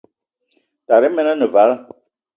Tara 0.87 1.07
men 1.15 1.27
ane 1.33 1.47
vala. 1.53 1.75